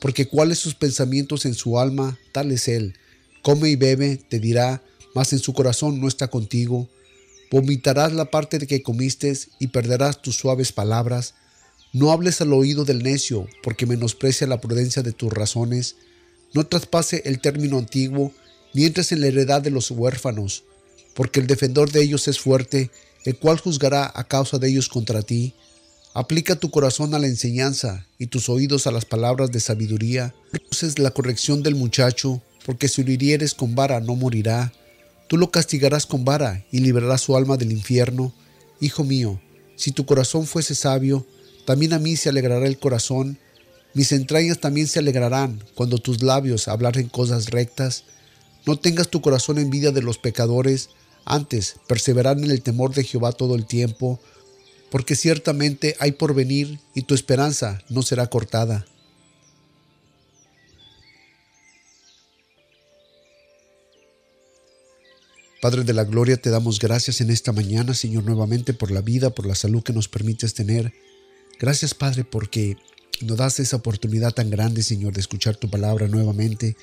porque 0.05 0.27
cuáles 0.27 0.59
sus 0.59 0.75
pensamientos 0.75 1.47
en 1.47 1.55
su 1.55 1.79
alma, 1.79 2.19
tal 2.31 2.51
es 2.51 2.67
él. 2.67 2.93
Come 3.41 3.71
y 3.71 3.75
bebe, 3.75 4.17
te 4.17 4.39
dirá, 4.39 4.83
mas 5.15 5.33
en 5.33 5.39
su 5.39 5.51
corazón 5.51 5.99
no 5.99 6.07
está 6.07 6.27
contigo. 6.27 6.87
Vomitarás 7.49 8.13
la 8.13 8.25
parte 8.25 8.59
de 8.59 8.67
que 8.67 8.83
comiste 8.83 9.35
y 9.57 9.69
perderás 9.69 10.21
tus 10.21 10.35
suaves 10.35 10.71
palabras. 10.71 11.33
No 11.91 12.11
hables 12.11 12.39
al 12.39 12.53
oído 12.53 12.85
del 12.85 13.01
necio, 13.01 13.47
porque 13.63 13.87
menosprecia 13.87 14.45
la 14.45 14.61
prudencia 14.61 15.01
de 15.01 15.11
tus 15.11 15.33
razones. 15.33 15.95
No 16.53 16.67
traspase 16.67 17.23
el 17.25 17.41
término 17.41 17.79
antiguo, 17.79 18.31
ni 18.75 18.85
entres 18.85 19.11
en 19.11 19.21
la 19.21 19.27
heredad 19.29 19.63
de 19.63 19.71
los 19.71 19.89
huérfanos, 19.89 20.65
porque 21.15 21.39
el 21.39 21.47
defensor 21.47 21.91
de 21.91 22.03
ellos 22.03 22.27
es 22.27 22.39
fuerte, 22.39 22.91
el 23.23 23.39
cual 23.39 23.57
juzgará 23.57 24.11
a 24.13 24.27
causa 24.27 24.59
de 24.59 24.69
ellos 24.69 24.87
contra 24.87 25.23
ti. 25.23 25.55
Aplica 26.15 26.55
tu 26.55 26.71
corazón 26.71 27.13
a 27.13 27.19
la 27.19 27.27
enseñanza 27.27 28.05
y 28.17 28.27
tus 28.27 28.47
oídos 28.47 28.87
a 28.87 28.91
las 28.91 29.03
palabras 29.03 29.51
de 29.51 29.59
sabiduría. 29.59 30.33
Uses 30.71 30.97
la 30.97 31.11
corrección 31.11 31.61
del 31.61 31.75
muchacho, 31.75 32.41
porque 32.65 32.87
si 32.87 33.03
lo 33.03 33.11
hirieres 33.11 33.53
con 33.53 33.75
vara 33.75 33.99
no 33.99 34.15
morirá. 34.15 34.71
Tú 35.27 35.35
lo 35.35 35.51
castigarás 35.51 36.05
con 36.05 36.23
vara 36.23 36.63
y 36.71 36.79
librarás 36.79 37.19
su 37.19 37.35
alma 37.35 37.57
del 37.57 37.73
infierno. 37.73 38.33
Hijo 38.79 39.03
mío, 39.03 39.41
si 39.75 39.91
tu 39.91 40.05
corazón 40.05 40.47
fuese 40.47 40.73
sabio, 40.73 41.27
también 41.65 41.91
a 41.91 41.99
mí 41.99 42.15
se 42.15 42.29
alegrará 42.29 42.65
el 42.65 42.79
corazón. 42.79 43.37
Mis 43.93 44.13
entrañas 44.13 44.61
también 44.61 44.87
se 44.87 44.99
alegrarán 44.99 45.65
cuando 45.75 45.97
tus 45.97 46.23
labios 46.23 46.69
hablaren 46.69 47.09
cosas 47.09 47.49
rectas. 47.49 48.05
No 48.65 48.79
tengas 48.79 49.09
tu 49.09 49.19
corazón 49.19 49.57
envidia 49.57 49.91
de 49.91 50.01
los 50.01 50.17
pecadores, 50.17 50.91
antes 51.25 51.75
perseverar 51.89 52.37
en 52.37 52.51
el 52.51 52.61
temor 52.61 52.93
de 52.93 53.03
Jehová 53.03 53.33
todo 53.33 53.55
el 53.55 53.65
tiempo 53.65 54.21
porque 54.91 55.15
ciertamente 55.15 55.95
hay 55.99 56.13
por 56.13 56.33
venir 56.33 56.79
y 56.93 57.03
tu 57.03 57.15
esperanza 57.15 57.83
no 57.89 58.01
será 58.01 58.27
cortada. 58.27 58.85
Padre 65.61 65.83
de 65.83 65.93
la 65.93 66.03
Gloria, 66.03 66.37
te 66.37 66.51
damos 66.51 66.77
gracias 66.77 67.21
en 67.21 67.31
esta 67.31 67.51
mañana, 67.51 67.95
Señor, 67.95 68.23
nuevamente 68.23 68.73
por 68.75 68.91
la 68.91 69.01
vida, 69.01 69.31
por 69.31 69.47
la 69.47 69.55
salud 69.55 69.81
que 69.81 69.93
nos 69.93 70.07
permites 70.07 70.53
tener. 70.53 70.93
Gracias, 71.59 71.95
Padre, 71.95 72.23
porque 72.23 72.77
nos 73.21 73.37
das 73.37 73.59
esa 73.59 73.77
oportunidad 73.77 74.31
tan 74.31 74.51
grande, 74.51 74.83
Señor, 74.83 75.13
de 75.13 75.21
escuchar 75.21 75.55
tu 75.55 75.67
palabra 75.67 76.07
nuevamente, 76.07 76.77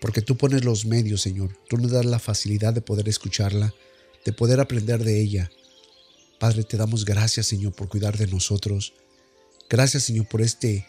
porque 0.00 0.22
tú 0.22 0.38
pones 0.38 0.64
los 0.64 0.86
medios, 0.86 1.20
Señor. 1.20 1.54
Tú 1.68 1.76
nos 1.76 1.90
das 1.90 2.06
la 2.06 2.18
facilidad 2.18 2.72
de 2.72 2.80
poder 2.80 3.10
escucharla, 3.10 3.74
de 4.24 4.32
poder 4.32 4.58
aprender 4.58 5.04
de 5.04 5.20
ella. 5.20 5.50
Padre, 6.38 6.64
te 6.64 6.76
damos 6.76 7.04
gracias, 7.04 7.46
Señor, 7.46 7.72
por 7.72 7.88
cuidar 7.88 8.18
de 8.18 8.26
nosotros. 8.26 8.92
Gracias, 9.68 10.04
Señor, 10.04 10.28
por 10.28 10.42
este, 10.42 10.86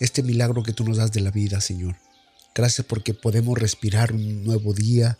este 0.00 0.22
milagro 0.22 0.62
que 0.62 0.72
tú 0.72 0.84
nos 0.84 0.96
das 0.96 1.12
de 1.12 1.20
la 1.20 1.30
vida, 1.30 1.60
Señor. 1.60 1.96
Gracias 2.54 2.86
porque 2.86 3.14
podemos 3.14 3.58
respirar 3.58 4.12
un 4.12 4.44
nuevo 4.44 4.72
día, 4.72 5.18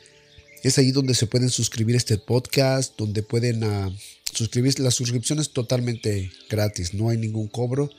Es 0.62 0.78
ahí 0.78 0.92
donde 0.92 1.16
se 1.16 1.26
pueden 1.26 1.50
suscribir 1.50 1.96
a 1.96 2.00
este 2.00 2.18
podcast, 2.18 2.98
donde 2.98 3.24
pueden 3.24 3.64
uh, 3.64 3.94
suscribirse. 4.34 4.82
La 4.82 4.92
suscripción 4.92 5.40
es 5.40 5.52
totalmente 5.52 6.32
gratis, 6.50 6.94
no 6.94 7.10
hay 7.10 7.18
ningún 7.18 7.48
cobro. 7.48 7.90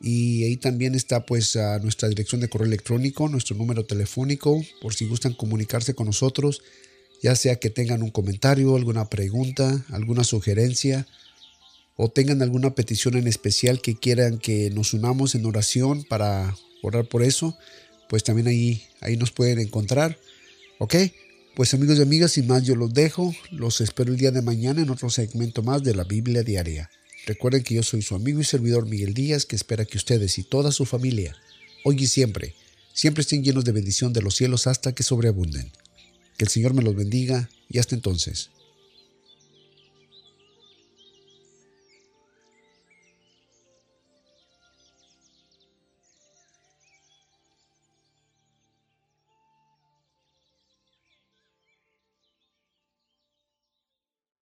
Y 0.00 0.44
ahí 0.44 0.56
también 0.56 0.94
está 0.94 1.24
pues 1.24 1.56
nuestra 1.82 2.08
dirección 2.08 2.40
de 2.40 2.48
correo 2.48 2.66
electrónico, 2.66 3.28
nuestro 3.28 3.56
número 3.56 3.84
telefónico, 3.84 4.60
por 4.80 4.94
si 4.94 5.06
gustan 5.06 5.32
comunicarse 5.32 5.94
con 5.94 6.06
nosotros 6.06 6.62
ya 7.22 7.36
sea 7.36 7.56
que 7.56 7.70
tengan 7.70 8.02
un 8.02 8.10
comentario, 8.10 8.74
alguna 8.74 9.08
pregunta, 9.08 9.86
alguna 9.90 10.24
sugerencia 10.24 11.06
o 11.94 12.10
tengan 12.10 12.42
alguna 12.42 12.74
petición 12.74 13.16
en 13.16 13.28
especial 13.28 13.80
que 13.80 13.94
quieran 13.94 14.38
que 14.38 14.70
nos 14.70 14.92
unamos 14.92 15.36
en 15.36 15.46
oración 15.46 16.02
para 16.02 16.56
orar 16.82 17.06
por 17.06 17.22
eso, 17.22 17.56
pues 18.08 18.24
también 18.24 18.48
ahí, 18.48 18.82
ahí 19.00 19.16
nos 19.16 19.30
pueden 19.30 19.60
encontrar. 19.60 20.18
¿Ok? 20.78 20.96
Pues 21.54 21.74
amigos 21.74 21.98
y 21.98 22.02
amigas, 22.02 22.32
sin 22.32 22.46
más 22.46 22.64
yo 22.64 22.74
los 22.74 22.94
dejo, 22.94 23.34
los 23.50 23.82
espero 23.82 24.10
el 24.10 24.18
día 24.18 24.30
de 24.30 24.40
mañana 24.40 24.80
en 24.80 24.88
otro 24.88 25.10
segmento 25.10 25.62
más 25.62 25.82
de 25.82 25.94
la 25.94 26.04
Biblia 26.04 26.42
Diaria. 26.42 26.90
Recuerden 27.26 27.62
que 27.62 27.74
yo 27.74 27.82
soy 27.82 28.00
su 28.00 28.14
amigo 28.14 28.40
y 28.40 28.44
servidor 28.44 28.86
Miguel 28.86 29.12
Díaz, 29.12 29.44
que 29.44 29.56
espera 29.56 29.84
que 29.84 29.98
ustedes 29.98 30.38
y 30.38 30.44
toda 30.44 30.72
su 30.72 30.86
familia, 30.86 31.36
hoy 31.84 31.96
y 32.02 32.06
siempre, 32.06 32.54
siempre 32.94 33.20
estén 33.20 33.44
llenos 33.44 33.66
de 33.66 33.72
bendición 33.72 34.14
de 34.14 34.22
los 34.22 34.34
cielos 34.34 34.66
hasta 34.66 34.94
que 34.94 35.02
sobreabunden. 35.02 35.70
Que 36.38 36.46
el 36.46 36.50
Señor 36.50 36.72
me 36.72 36.82
los 36.82 36.96
bendiga 36.96 37.50
y 37.68 37.80
hasta 37.80 37.94
entonces. 37.94 38.48